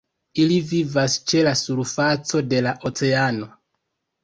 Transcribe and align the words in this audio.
Ili 0.43 0.55
vivas 0.71 1.17
ĉe 1.33 1.43
la 1.49 1.53
surfaco 1.61 2.43
de 2.55 2.65
la 2.71 2.75
oceano. 2.93 3.53